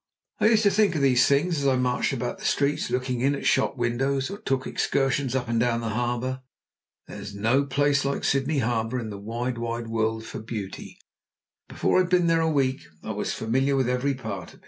[0.39, 3.35] I used to think of these things as I marched about the streets looking in
[3.35, 6.41] at shop windows, or took excursions up and down the harbour.
[7.07, 10.97] There's no place like Sydney Harbour in the wide, wide world for beauty,
[11.69, 14.59] and before I'd been there a week I was familiar with every part of it.